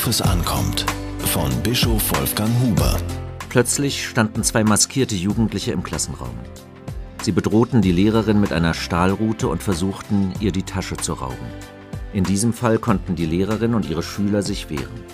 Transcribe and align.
Worauf 0.00 0.08
es 0.08 0.22
ankommt. 0.22 0.86
Von 1.26 1.50
Bischof 1.62 2.18
Wolfgang 2.18 2.50
Huber. 2.62 2.96
Plötzlich 3.50 4.08
standen 4.08 4.42
zwei 4.42 4.64
maskierte 4.64 5.14
Jugendliche 5.14 5.72
im 5.72 5.82
Klassenraum. 5.82 6.38
Sie 7.20 7.32
bedrohten 7.32 7.82
die 7.82 7.92
Lehrerin 7.92 8.40
mit 8.40 8.50
einer 8.50 8.72
Stahlrute 8.72 9.48
und 9.48 9.62
versuchten, 9.62 10.32
ihr 10.40 10.52
die 10.52 10.62
Tasche 10.62 10.96
zu 10.96 11.12
rauben. 11.12 11.46
In 12.14 12.24
diesem 12.24 12.54
Fall 12.54 12.78
konnten 12.78 13.14
die 13.14 13.26
Lehrerin 13.26 13.74
und 13.74 13.90
ihre 13.90 14.02
Schüler 14.02 14.40
sich 14.40 14.70
wehren. 14.70 15.04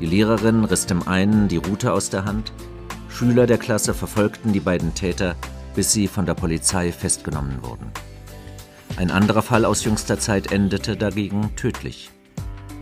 Die 0.00 0.06
Lehrerin 0.06 0.64
riss 0.64 0.86
dem 0.86 1.06
einen 1.06 1.46
die 1.46 1.58
Rute 1.58 1.92
aus 1.92 2.10
der 2.10 2.24
Hand, 2.24 2.52
Schüler 3.08 3.46
der 3.46 3.58
Klasse 3.58 3.94
verfolgten 3.94 4.52
die 4.52 4.58
beiden 4.58 4.94
Täter, 4.94 5.36
bis 5.76 5.92
sie 5.92 6.08
von 6.08 6.26
der 6.26 6.34
Polizei 6.34 6.90
festgenommen 6.90 7.58
wurden. 7.62 7.92
Ein 8.96 9.12
anderer 9.12 9.42
Fall 9.42 9.64
aus 9.64 9.84
jüngster 9.84 10.18
Zeit 10.18 10.50
endete 10.50 10.96
dagegen 10.96 11.54
tödlich. 11.54 12.10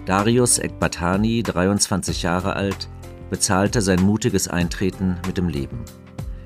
Darius 0.04 0.58
Ekbatani, 0.58 1.44
23 1.44 2.24
Jahre 2.24 2.56
alt, 2.56 2.88
bezahlte 3.30 3.80
sein 3.80 4.02
mutiges 4.02 4.48
Eintreten 4.48 5.16
mit 5.26 5.38
dem 5.38 5.48
Leben. 5.48 5.84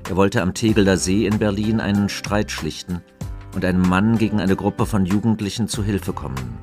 Er 0.07 0.15
wollte 0.15 0.43
am 0.43 0.53
Tegelder 0.53 0.97
See 0.97 1.25
in 1.25 1.39
Berlin 1.39 1.79
einen 1.79 2.07
Streit 2.07 2.51
schlichten 2.51 3.01
und 3.55 3.65
einem 3.65 3.81
Mann 3.81 4.19
gegen 4.19 4.39
eine 4.39 4.55
Gruppe 4.55 4.85
von 4.85 5.07
Jugendlichen 5.07 5.67
zu 5.67 5.83
Hilfe 5.83 6.13
kommen. 6.13 6.59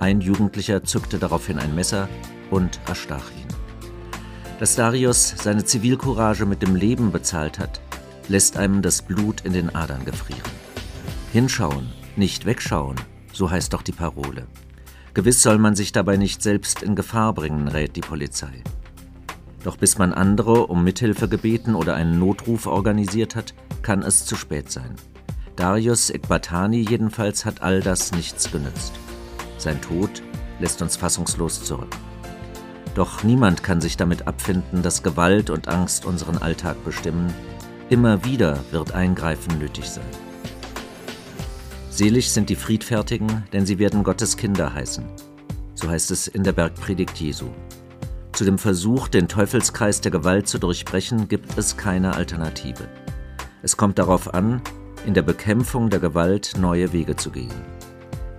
Ein 0.00 0.20
Jugendlicher 0.20 0.84
zückte 0.84 1.18
daraufhin 1.18 1.58
ein 1.58 1.74
Messer 1.74 2.10
und 2.50 2.78
erstach 2.86 3.30
ihn. 3.30 3.48
Dass 4.60 4.76
Darius 4.76 5.34
seine 5.42 5.64
Zivilcourage 5.64 6.44
mit 6.44 6.60
dem 6.60 6.76
Leben 6.76 7.10
bezahlt 7.10 7.58
hat, 7.58 7.80
lässt 8.28 8.58
einem 8.58 8.82
das 8.82 9.00
Blut 9.00 9.40
in 9.46 9.54
den 9.54 9.74
Adern 9.74 10.04
gefrieren. 10.04 10.42
Hinschauen, 11.32 11.88
nicht 12.16 12.44
wegschauen, 12.44 12.96
so 13.32 13.50
heißt 13.50 13.72
doch 13.72 13.82
die 13.82 13.92
Parole. 13.92 14.46
Gewiss 15.18 15.42
soll 15.42 15.58
man 15.58 15.74
sich 15.74 15.90
dabei 15.90 16.16
nicht 16.16 16.44
selbst 16.44 16.80
in 16.80 16.94
Gefahr 16.94 17.34
bringen, 17.34 17.66
rät 17.66 17.96
die 17.96 18.02
Polizei. 18.02 18.62
Doch 19.64 19.76
bis 19.76 19.98
man 19.98 20.12
andere 20.12 20.68
um 20.68 20.84
Mithilfe 20.84 21.28
gebeten 21.28 21.74
oder 21.74 21.96
einen 21.96 22.20
Notruf 22.20 22.68
organisiert 22.68 23.34
hat, 23.34 23.52
kann 23.82 24.02
es 24.02 24.26
zu 24.26 24.36
spät 24.36 24.70
sein. 24.70 24.94
Darius 25.56 26.10
Ekbatani 26.10 26.86
jedenfalls 26.88 27.44
hat 27.44 27.62
all 27.62 27.80
das 27.80 28.12
nichts 28.12 28.52
genützt. 28.52 28.92
Sein 29.58 29.80
Tod 29.80 30.22
lässt 30.60 30.82
uns 30.82 30.94
fassungslos 30.94 31.64
zurück. 31.64 31.96
Doch 32.94 33.24
niemand 33.24 33.64
kann 33.64 33.80
sich 33.80 33.96
damit 33.96 34.28
abfinden, 34.28 34.82
dass 34.82 35.02
Gewalt 35.02 35.50
und 35.50 35.66
Angst 35.66 36.04
unseren 36.06 36.38
Alltag 36.38 36.76
bestimmen. 36.84 37.34
Immer 37.90 38.24
wieder 38.24 38.60
wird 38.70 38.92
Eingreifen 38.92 39.58
nötig 39.58 39.90
sein. 39.90 40.27
Selig 41.98 42.30
sind 42.30 42.48
die 42.48 42.54
Friedfertigen, 42.54 43.42
denn 43.52 43.66
sie 43.66 43.80
werden 43.80 44.04
Gottes 44.04 44.36
Kinder 44.36 44.72
heißen. 44.72 45.04
So 45.74 45.88
heißt 45.88 46.12
es 46.12 46.28
in 46.28 46.44
der 46.44 46.52
Bergpredigt 46.52 47.16
Jesu. 47.16 47.46
Zu 48.30 48.44
dem 48.44 48.56
Versuch, 48.56 49.08
den 49.08 49.26
Teufelskreis 49.26 50.00
der 50.00 50.12
Gewalt 50.12 50.46
zu 50.46 50.60
durchbrechen, 50.60 51.26
gibt 51.26 51.58
es 51.58 51.76
keine 51.76 52.14
Alternative. 52.14 52.88
Es 53.62 53.76
kommt 53.76 53.98
darauf 53.98 54.32
an, 54.32 54.62
in 55.06 55.14
der 55.14 55.22
Bekämpfung 55.22 55.90
der 55.90 55.98
Gewalt 55.98 56.52
neue 56.56 56.92
Wege 56.92 57.16
zu 57.16 57.32
gehen. 57.32 57.50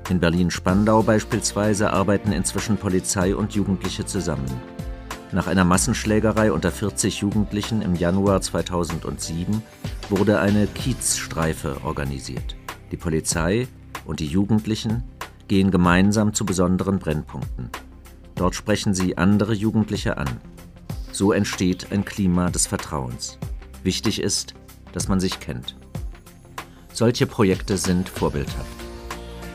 In 0.09 0.21
Berlin-Spandau 0.21 1.03
beispielsweise 1.03 1.91
arbeiten 1.91 2.31
inzwischen 2.31 2.77
Polizei 2.77 3.35
und 3.35 3.55
Jugendliche 3.55 4.05
zusammen. 4.05 4.49
Nach 5.33 5.47
einer 5.47 5.65
Massenschlägerei 5.65 6.53
unter 6.53 6.71
40 6.71 7.19
Jugendlichen 7.19 7.81
im 7.81 7.95
Januar 7.95 8.39
2007 8.39 9.61
wurde 10.09 10.39
eine 10.39 10.65
Kiezstreife 10.65 11.83
organisiert. 11.83 12.55
Die 12.91 12.97
Polizei 12.97 13.67
und 14.05 14.19
die 14.19 14.27
Jugendlichen 14.27 15.03
gehen 15.47 15.71
gemeinsam 15.71 16.33
zu 16.33 16.45
besonderen 16.45 16.99
Brennpunkten. 16.99 17.69
Dort 18.35 18.55
sprechen 18.55 18.93
sie 18.93 19.17
andere 19.17 19.53
Jugendliche 19.53 20.17
an. 20.17 20.29
So 21.11 21.33
entsteht 21.33 21.91
ein 21.91 22.05
Klima 22.05 22.49
des 22.49 22.67
Vertrauens. 22.67 23.37
Wichtig 23.83 24.21
ist, 24.21 24.53
dass 24.93 25.07
man 25.07 25.19
sich 25.19 25.39
kennt. 25.39 25.75
Solche 26.93 27.27
Projekte 27.27 27.77
sind 27.77 28.09
vorbildhaft. 28.09 28.67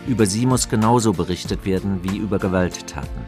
Über 0.07 0.27
sie 0.27 0.47
muss 0.47 0.69
genauso 0.69 1.13
berichtet 1.13 1.65
werden 1.65 2.01
wie 2.03 2.19
über 2.19 2.39
Gewalttaten. 2.39 3.25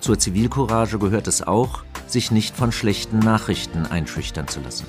Zur 0.00 0.18
Zivilcourage 0.18 0.98
gehört 0.98 1.26
es 1.26 1.42
auch, 1.42 1.84
sich 2.06 2.30
nicht 2.30 2.56
von 2.56 2.72
schlechten 2.72 3.18
Nachrichten 3.18 3.86
einschüchtern 3.86 4.48
zu 4.48 4.60
lassen. 4.60 4.86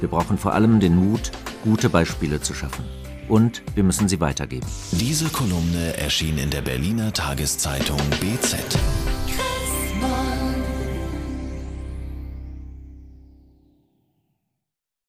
Wir 0.00 0.08
brauchen 0.08 0.38
vor 0.38 0.54
allem 0.54 0.80
den 0.80 0.96
Mut, 0.96 1.30
gute 1.62 1.88
Beispiele 1.88 2.40
zu 2.40 2.54
schaffen. 2.54 2.84
Und 3.28 3.62
wir 3.74 3.84
müssen 3.84 4.08
sie 4.08 4.20
weitergeben. 4.20 4.66
Diese 4.92 5.28
Kolumne 5.28 5.96
erschien 5.98 6.38
in 6.38 6.50
der 6.50 6.62
Berliner 6.62 7.12
Tageszeitung 7.12 7.98
BZ. 8.20 8.56